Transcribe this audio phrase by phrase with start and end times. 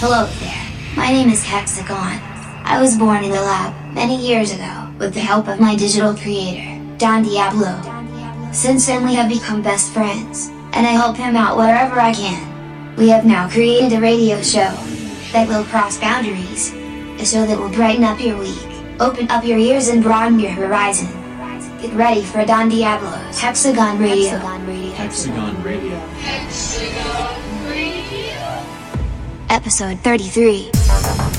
[0.00, 0.96] Hello there.
[0.96, 2.18] My name is Hexagon.
[2.64, 6.14] I was born in the lab many years ago with the help of my digital
[6.14, 7.76] creator, Don Diablo.
[8.50, 12.96] Since then we have become best friends, and I help him out wherever I can.
[12.96, 14.72] We have now created a radio show
[15.32, 16.72] that will cross boundaries,
[17.20, 18.56] a show that will brighten up your week,
[19.00, 21.12] open up your ears and broaden your horizon.
[21.82, 24.30] Get ready for Don Diablo's Hexagon Radio.
[24.30, 24.92] Hexagon Radio.
[24.92, 25.98] Hexagon Radio.
[25.98, 27.09] Hexagon Radio.
[29.50, 31.29] Episode 33.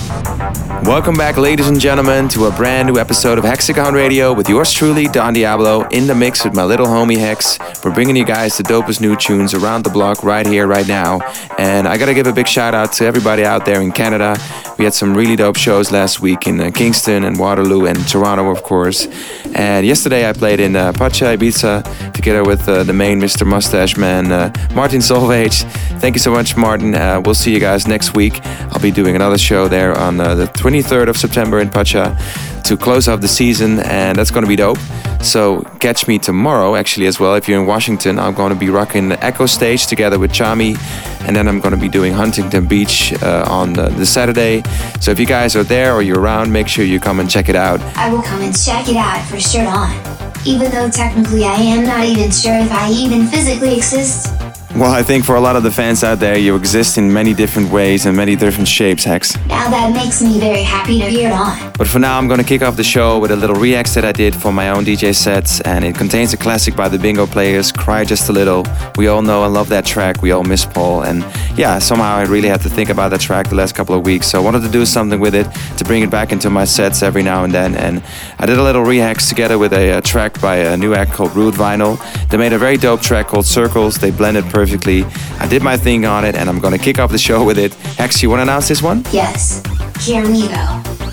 [0.83, 4.71] Welcome back, ladies and gentlemen, to a brand new episode of Hexagon Radio with yours
[4.71, 7.57] truly, Don Diablo, in the mix with my little homie Hex.
[7.83, 11.21] We're bringing you guys the dopest new tunes around the block right here, right now.
[11.57, 14.37] And I gotta give a big shout out to everybody out there in Canada.
[14.77, 18.49] We had some really dope shows last week in uh, Kingston and Waterloo and Toronto,
[18.49, 19.07] of course.
[19.53, 23.45] And yesterday I played in uh, Pacha, Ibiza, together with uh, the main Mr.
[23.45, 25.63] Mustache Man, uh, Martin Solveig.
[25.99, 26.95] Thank you so much, Martin.
[26.95, 28.43] Uh, we'll see you guys next week.
[28.71, 32.17] I'll be doing another show there on uh, the 23rd of September in Pacha
[32.63, 34.77] to close off the season, and that's going to be dope.
[35.21, 37.35] So catch me tomorrow, actually, as well.
[37.35, 40.77] If you're in Washington, I'm going to be rocking the Echo Stage together with Tchami,
[41.27, 44.63] and then I'm going to be doing Huntington Beach uh, on the, the Saturday.
[44.99, 47.49] So if you guys are there or you're around, make sure you come and check
[47.49, 47.79] it out.
[47.95, 49.91] I will come and check it out for sure on.
[50.45, 54.33] Even though technically I am not even sure if I even physically exist.
[54.75, 57.33] Well, I think for a lot of the fans out there, you exist in many
[57.33, 59.35] different ways and many different shapes, Hex.
[59.47, 61.73] Now that makes me very happy to hear it on.
[61.77, 64.11] But for now, I'm gonna kick off the show with a little react that I
[64.13, 67.71] did for my own DJ sets, and it contains a classic by the Bingo Players,
[67.71, 68.65] Cry Just a Little.
[68.97, 71.25] We all know and love that track, we all miss Paul, and
[71.57, 74.27] yeah, somehow I really had to think about that track the last couple of weeks,
[74.27, 77.03] so I wanted to do something with it to bring it back into my sets
[77.03, 78.01] every now and then, and
[78.39, 81.35] I did a little react together with a, a track by a new act called
[81.35, 81.99] Rude Vinyl.
[82.29, 85.03] They made a very dope track called Circles, they blended perfectly.
[85.39, 87.73] I did my thing on it, and I'm gonna kick off the show with it.
[87.97, 89.03] Hex, you wanna announce this one?
[89.11, 89.63] Yes.
[90.05, 90.65] Here we go.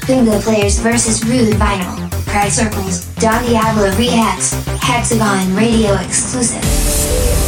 [0.07, 1.97] Bingo players versus rude vinyl.
[2.29, 3.07] Cry circles.
[3.17, 4.53] Don Diablo reacts.
[4.83, 7.48] Hexagon radio exclusive.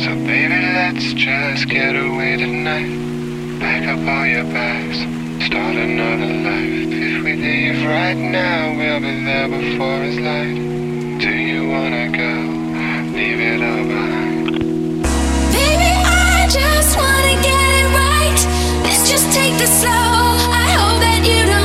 [0.00, 2.88] So baby, let's just get away tonight.
[3.60, 4.96] Pack up all your bags,
[5.44, 6.88] start another life.
[6.90, 10.56] If we leave right now, we'll be there before it's light.
[11.20, 12.32] Do you wanna go?
[13.12, 14.52] Leave it all behind.
[15.52, 18.40] Baby, I just wanna get it right.
[18.84, 19.90] Let's just take this slow.
[19.90, 21.59] I hope that you don't.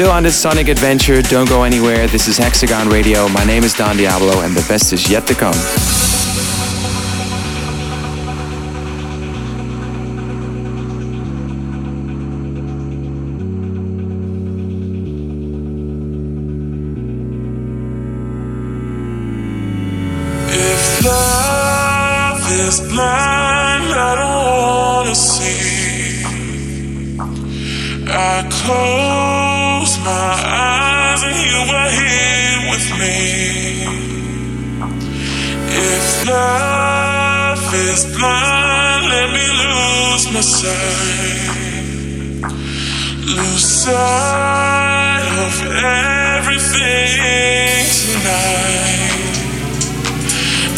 [0.00, 2.06] Still on this sonic adventure, don't go anywhere.
[2.06, 3.28] This is Hexagon Radio.
[3.28, 5.52] My name is Don Diablo, and the best is yet to come.
[23.92, 26.24] I don't wanna see.
[28.08, 29.29] I close
[31.68, 33.18] were here with me.
[35.68, 41.50] If love is blind, let me lose my sight.
[43.36, 45.54] Lose sight of
[46.38, 49.10] everything tonight.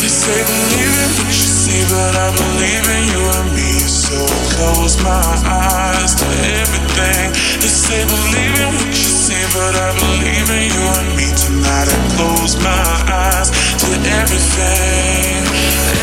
[0.00, 3.72] They say believe in what you see, but I believe in you and me.
[3.86, 4.18] So
[4.56, 6.26] close my eyes to
[6.60, 7.32] everything.
[7.60, 11.88] They say believe in what you see, but I believe in you and me tonight.
[11.88, 13.88] I close my eyes to
[14.20, 15.44] everything,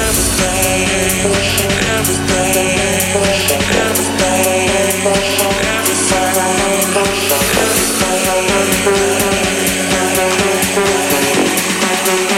[0.03, 0.87] everything,
[1.95, 2.69] everything,
[12.01, 12.28] Tonight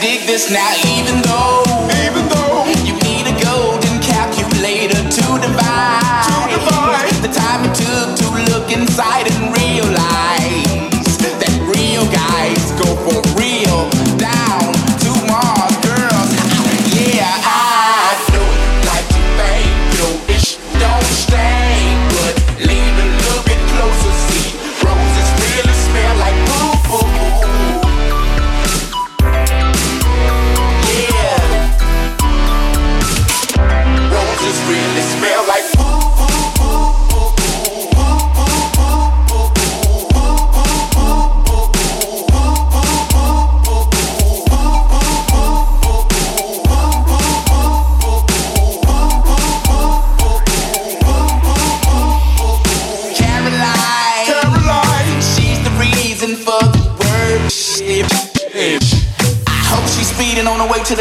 [0.00, 1.99] dig this now, even though.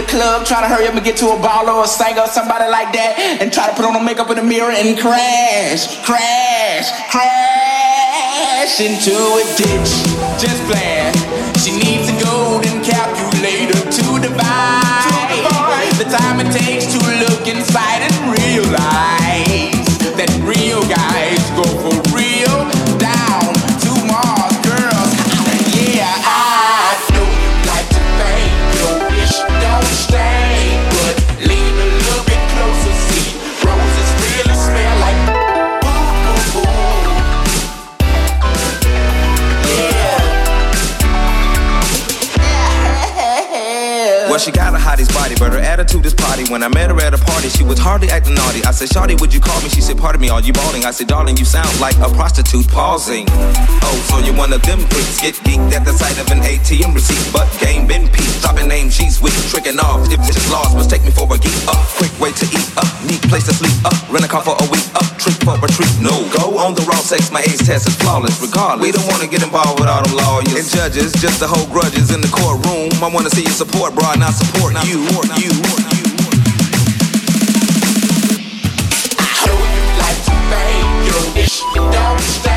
[0.10, 2.66] Club, trying to hurry up and get to a baller or a singer or somebody
[2.70, 6.90] like that, and try to put on the makeup in the mirror and crash, crash,
[7.14, 9.92] crash into a ditch.
[10.42, 11.14] Just playing.
[11.62, 18.16] She needs a golden calculator to divide the time it takes to look inside and
[18.32, 19.19] realize
[45.90, 46.46] attitude is potty.
[46.52, 48.64] When I met her at a party, she was hardly acting naughty.
[48.64, 49.70] I said, Shawty, would you call me?
[49.70, 50.86] She said, Pardon me, are you balling?
[50.86, 53.26] I said, Darling, you sound like a prostitute pausing.
[53.30, 55.22] Oh, so you're one of them freaks.
[55.22, 58.42] Get geeked at the sight of an ATM receipt, but game been peaked.
[58.42, 60.06] Dropping name, she's weak, tricking off.
[60.12, 61.58] If it's lost, must take me for a geek.
[61.68, 62.70] Up, quick way to eat.
[62.78, 63.74] Up, neat place to sleep.
[63.86, 64.86] Up, rent a car for a week.
[64.94, 65.92] Up, trick for a treat.
[66.00, 67.30] No, go on the raw sex.
[67.32, 68.40] My age test is flawless.
[68.42, 71.70] Regardless, we don't wanna get involved with all them lawyers and judges, just to hold
[71.70, 72.90] grudges in the courtroom.
[73.04, 75.04] I wanna see you support, bro, not support you.
[75.04, 75.52] You, you.
[79.20, 81.60] I know you like to think your wish
[81.92, 82.49] don't stay,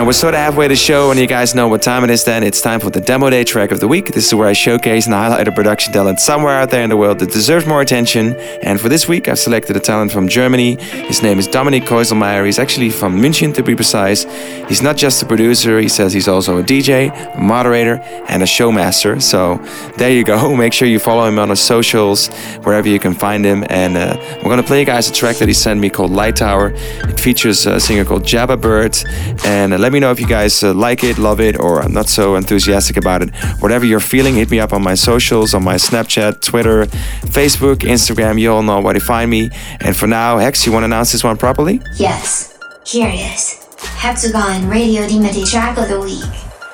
[0.00, 2.24] And we're sort of halfway the show, and you guys know what time it is
[2.24, 2.42] then.
[2.42, 4.06] It's time for the Demo Day track of the week.
[4.06, 6.96] This is where I showcase and highlight a production talent somewhere out there in the
[6.96, 8.34] world that deserves more attention.
[8.62, 10.80] And for this week, I've selected a talent from Germany.
[10.80, 12.46] His name is Dominik Keuselmeier.
[12.46, 14.24] He's actually from München, to be precise.
[14.70, 18.46] He's not just a producer, he says he's also a DJ, a moderator, and a
[18.46, 19.20] showmaster.
[19.20, 19.56] So
[19.98, 20.56] there you go.
[20.56, 22.28] Make sure you follow him on his socials,
[22.62, 23.66] wherever you can find him.
[23.68, 26.10] And uh, we're going to play you guys a track that he sent me called
[26.10, 26.72] Light Tower.
[26.74, 28.96] It features a singer called Jabba Bird.
[29.44, 31.88] And uh, let me know if you guys uh, like it, love it, or are
[31.88, 33.34] not so enthusiastic about it.
[33.60, 36.86] Whatever you're feeling, hit me up on my socials, on my Snapchat, Twitter,
[37.26, 38.40] Facebook, Instagram.
[38.40, 39.50] You all know where to find me.
[39.80, 41.80] And for now, Hex, you want to announce this one properly?
[41.96, 43.60] Yes, here it is.
[43.78, 46.24] Hexagon Radio Dimity track of the week.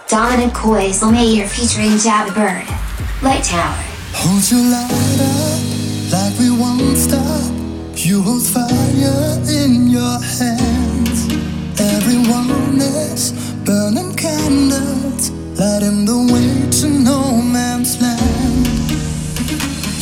[0.08, 2.66] Dominic Coy's Lemaitre featuring Jabba Bird.
[3.22, 3.76] Light Tower.
[4.14, 7.52] Hold your light up like we won't stop.
[7.96, 10.95] You hold fire in your hands.
[12.08, 13.32] Everyone is
[13.64, 18.66] burning candles, lighting the way to no man's land.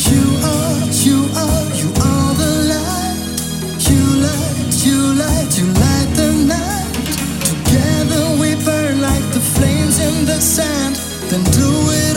[0.04, 3.80] You are, you are, you are the light.
[3.88, 6.92] You light, you light, you light the night.
[7.40, 10.96] Together we burn like the flames in the sand.
[11.30, 12.13] Then do it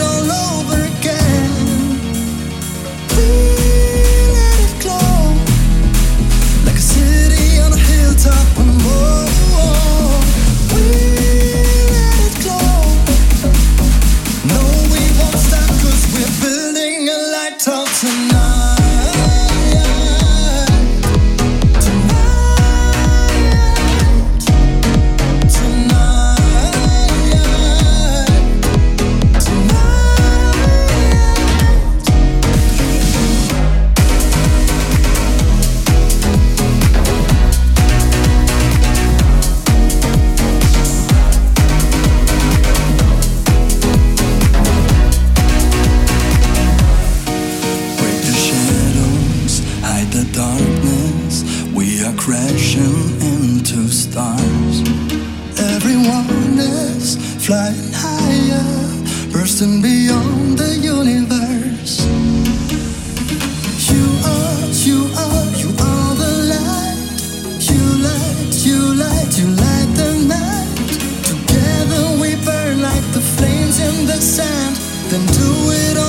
[75.10, 76.07] Then do it all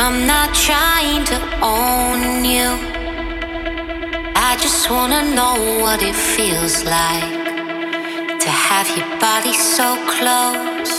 [0.00, 2.70] I'm not trying to own you.
[4.36, 7.34] I just wanna know what it feels like
[8.44, 10.94] to have your body so close.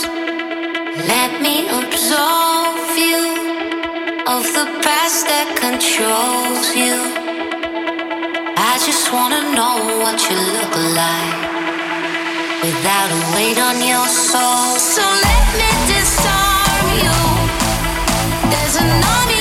[1.12, 3.24] Let me absolve you
[4.34, 6.96] of the past that controls you.
[8.70, 11.40] I just wanna know what you look like
[12.64, 14.76] without a weight on your soul.
[14.76, 15.99] So let me
[18.80, 19.39] tsunami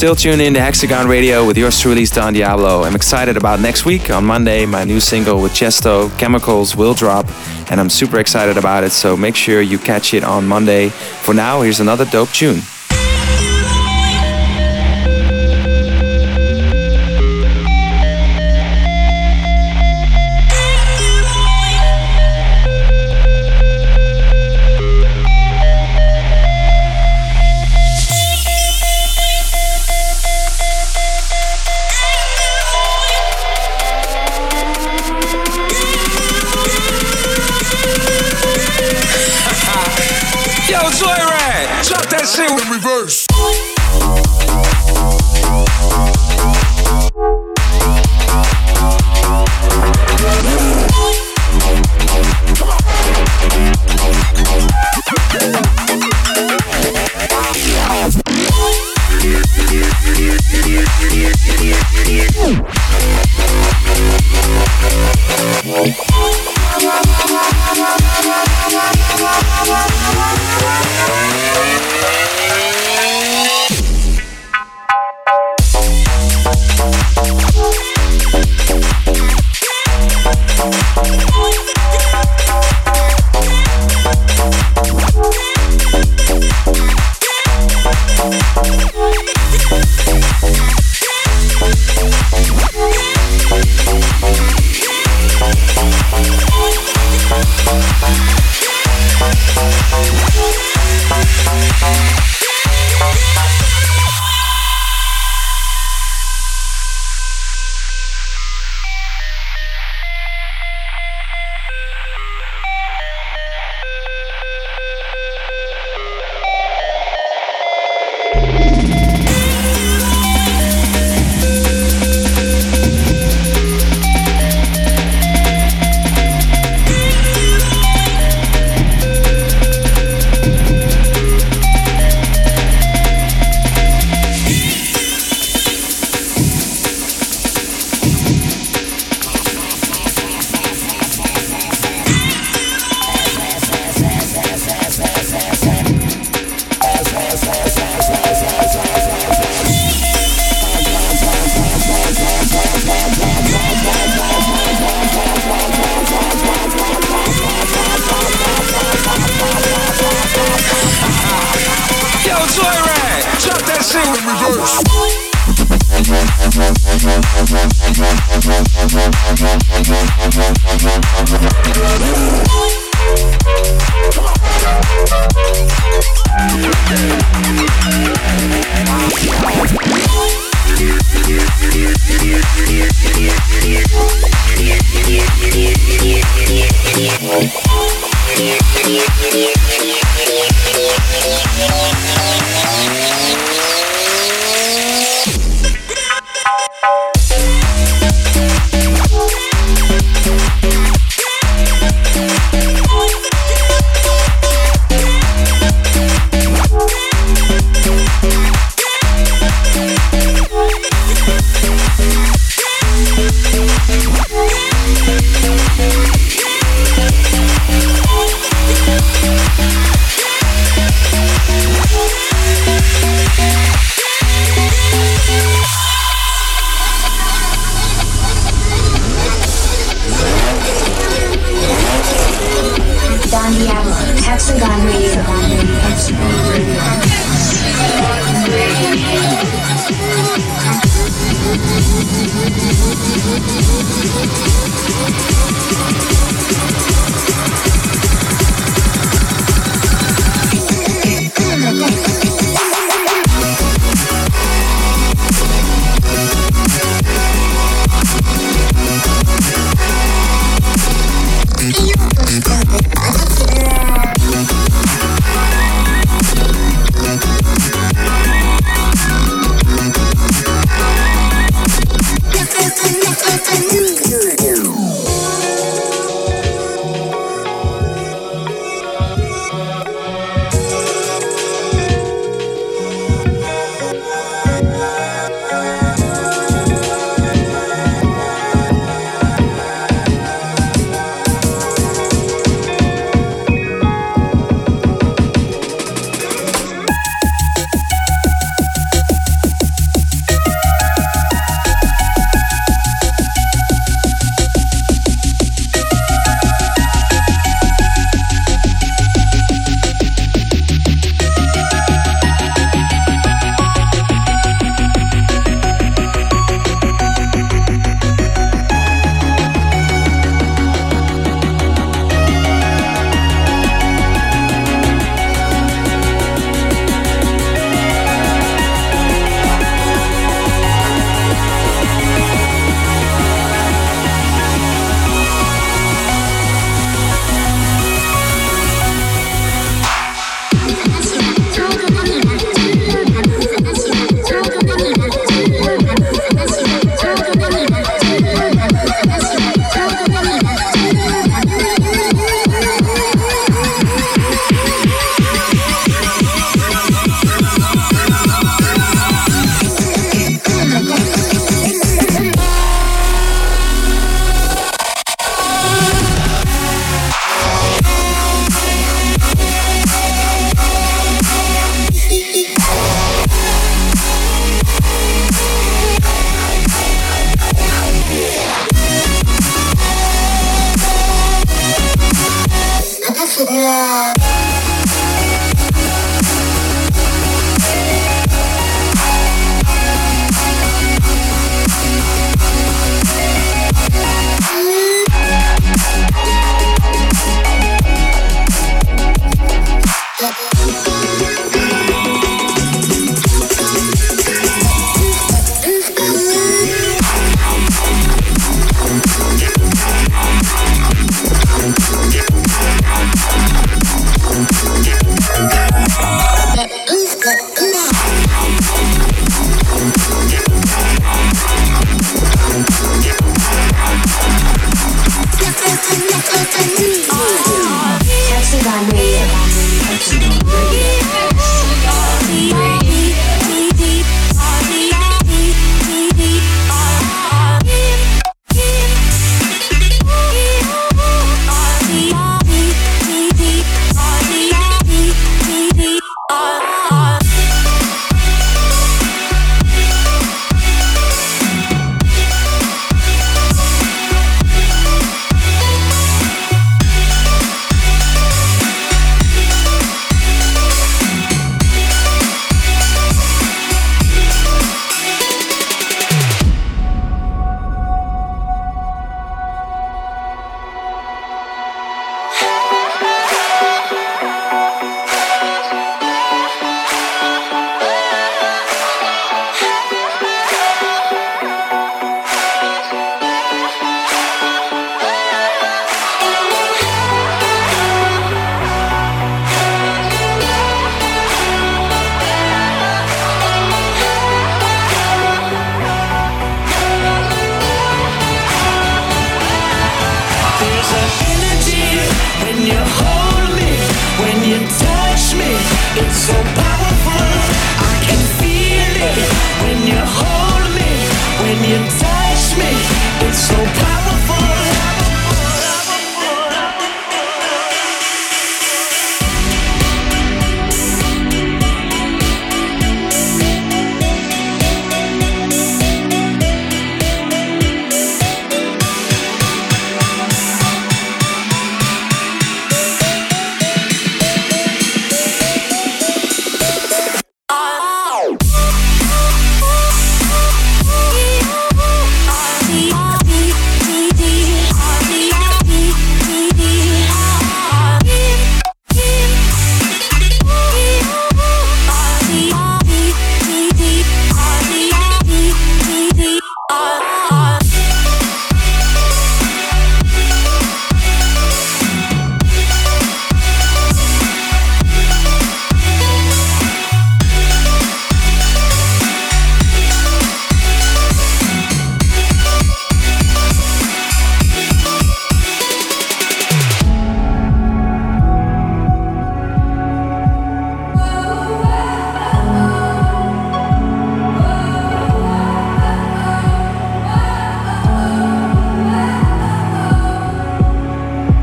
[0.00, 2.84] still tuned in to Hexagon Radio with yours truly, Don Diablo.
[2.84, 4.08] I'm excited about next week.
[4.08, 7.26] On Monday, my new single with Tiësto, Chemicals, will drop,
[7.70, 10.88] and I'm super excited about it, so make sure you catch it on Monday.
[10.88, 12.62] For now, here's another dope tune.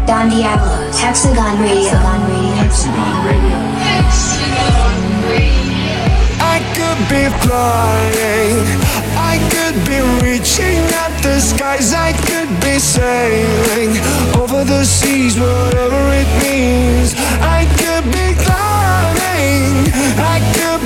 [0.07, 1.91] Don Diablo, Hexagon Radio.
[2.55, 3.59] Hexagon Radio.
[3.83, 5.99] Hexagon Radio.
[6.39, 8.63] I could be flying.
[9.19, 11.91] I could be reaching at the skies.
[11.93, 13.99] I could be sailing
[14.39, 17.13] over the seas, whatever it means.
[17.43, 19.91] I could be climbing.
[20.23, 20.76] I could.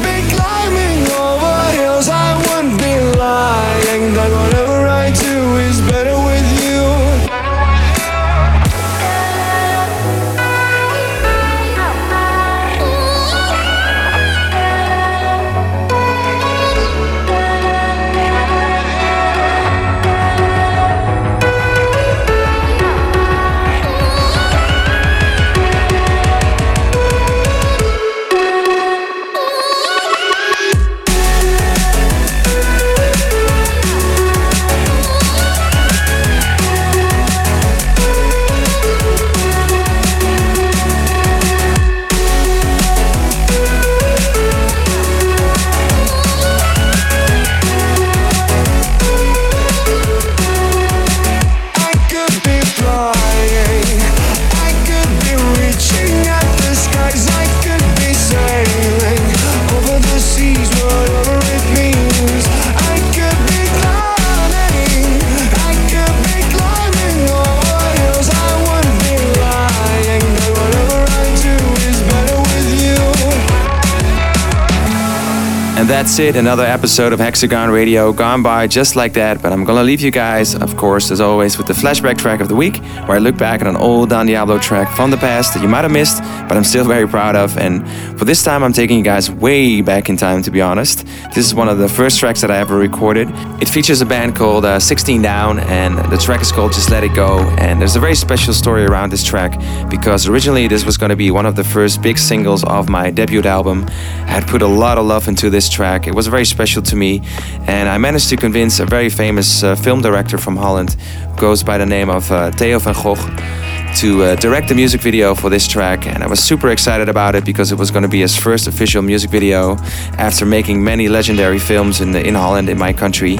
[76.01, 76.35] That's it.
[76.35, 79.39] Another episode of Hexagon Radio gone by just like that.
[79.39, 82.47] But I'm gonna leave you guys, of course, as always, with the flashback track of
[82.47, 85.53] the week, where I look back at an old Don Diablo track from the past
[85.53, 87.57] that you might have missed, but I'm still very proud of.
[87.57, 87.87] And
[88.19, 91.05] for this time, I'm taking you guys way back in time, to be honest.
[91.33, 93.29] This is one of the first tracks that I ever recorded.
[93.61, 97.05] It features a band called uh, 16 Down, and the track is called Just Let
[97.05, 97.39] It Go.
[97.57, 99.57] And there's a very special story around this track
[99.89, 103.43] because originally this was gonna be one of the first big singles of my debut
[103.43, 103.85] album.
[103.87, 106.05] I had put a lot of love into this track track.
[106.05, 107.21] It was very special to me,
[107.65, 110.97] and I managed to convince a very famous uh, film director from Holland,
[111.29, 115.01] who goes by the name of uh, Theo van Gogh to uh, direct the music
[115.01, 118.03] video for this track, and I was super excited about it because it was going
[118.03, 119.75] to be his first official music video
[120.17, 123.37] after making many legendary films in, the, in Holland, in my country.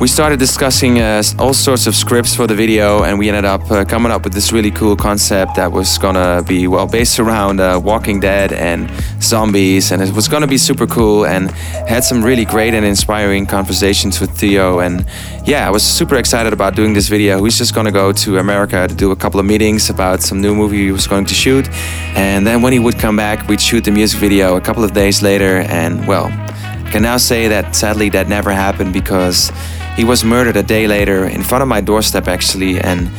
[0.00, 3.70] We started discussing uh, all sorts of scripts for the video, and we ended up
[3.70, 7.20] uh, coming up with this really cool concept that was going to be, well, based
[7.20, 8.90] around uh, Walking Dead and
[9.22, 11.52] zombies, and it was going to be super cool and
[11.86, 14.80] had some really great and inspiring conversations with Theo.
[14.80, 15.06] And
[15.44, 17.44] yeah, I was super excited about doing this video.
[17.44, 20.40] He's just going to go to America to do a couple of meetings about some
[20.40, 21.68] new movie he was going to shoot.
[22.16, 24.92] And then when he would come back, we'd shoot the music video a couple of
[24.92, 25.58] days later.
[25.68, 29.52] And well, I can now say that sadly that never happened because
[29.96, 32.80] he was murdered a day later in front of my doorstep, actually.
[32.80, 33.10] And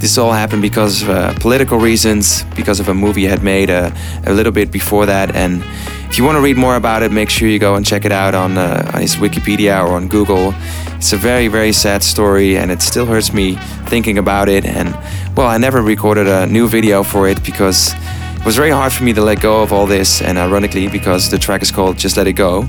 [0.00, 3.68] this all happened because of uh, political reasons, because of a movie I had made
[3.68, 5.36] a, uh, a little bit before that.
[5.36, 5.62] And
[6.08, 8.12] if you want to read more about it, make sure you go and check it
[8.12, 10.54] out on, uh, on his Wikipedia or on Google.
[10.96, 13.56] It's a very, very sad story, and it still hurts me
[13.86, 14.64] thinking about it.
[14.64, 14.88] And
[15.40, 17.94] well, I never recorded a new video for it because
[18.36, 20.20] it was very hard for me to let go of all this.
[20.20, 22.68] And ironically, because the track is called Just Let It Go.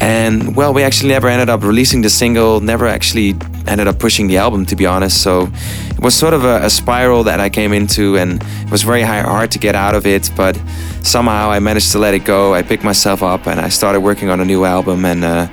[0.00, 3.36] And well, we actually never ended up releasing the single, never actually
[3.68, 5.22] ended up pushing the album, to be honest.
[5.22, 5.48] So
[5.90, 9.02] it was sort of a, a spiral that I came into, and it was very
[9.02, 10.32] hard to get out of it.
[10.36, 10.60] But
[11.02, 12.54] somehow I managed to let it go.
[12.54, 15.04] I picked myself up and I started working on a new album.
[15.04, 15.46] And uh,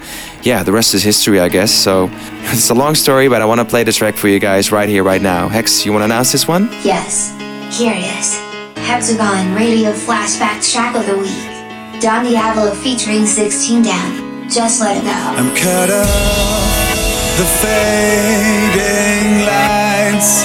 [0.43, 1.71] yeah, the rest is history, I guess.
[1.71, 2.09] So
[2.51, 4.89] it's a long story, but I want to play the track for you guys right
[4.89, 5.47] here, right now.
[5.47, 6.69] Hex, you want to announce this one?
[6.83, 7.35] Yes,
[7.77, 8.37] here it is
[8.77, 12.01] Hexagon Radio Flashback Track of the Week.
[12.01, 14.49] Don Diablo featuring 16 Down.
[14.49, 15.11] Just let it go.
[15.11, 16.81] I'm cut off
[17.37, 20.43] the fading lights.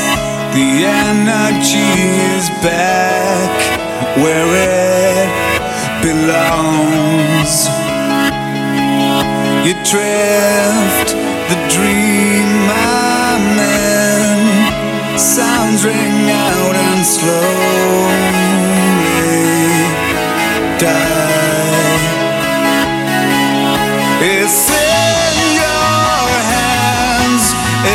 [0.54, 1.90] The energy
[2.36, 3.50] is back
[4.16, 7.85] where it belongs.
[9.66, 11.10] You drift
[11.50, 15.18] the dream I'm in.
[15.18, 18.46] Sounds ring out and slowly
[20.78, 21.98] die.
[24.22, 27.44] It's in your hands.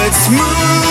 [0.04, 0.91] It's moving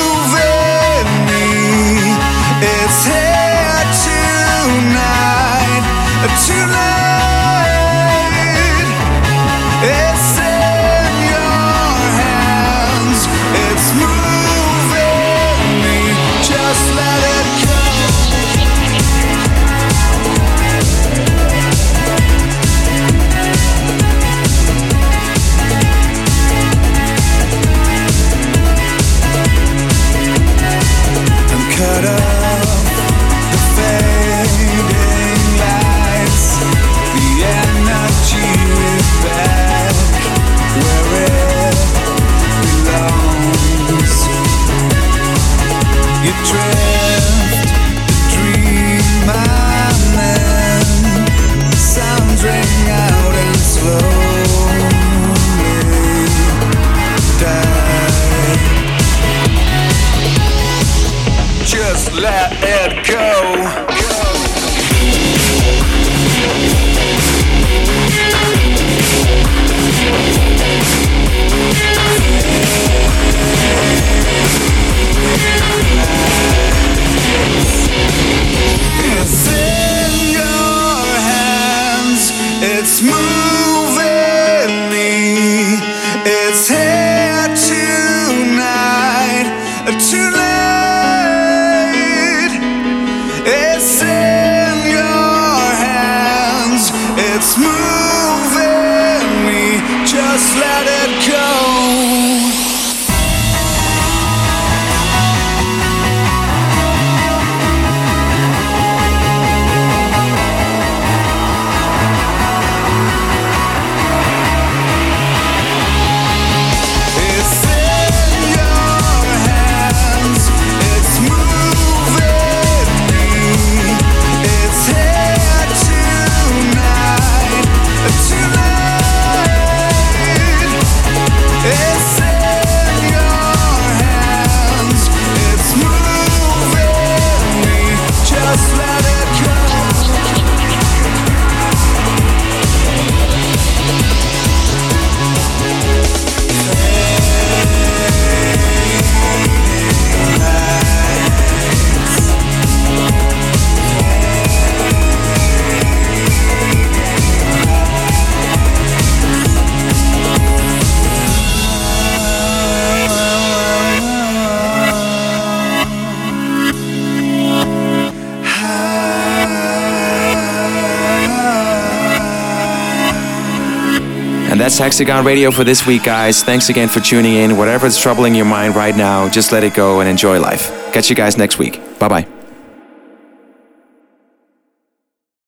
[174.60, 176.42] And that's Hexagon Radio for this week, guys.
[176.42, 177.56] Thanks again for tuning in.
[177.56, 180.92] Whatever is troubling your mind right now, just let it go and enjoy life.
[180.92, 181.80] Catch you guys next week.
[181.98, 182.29] Bye bye.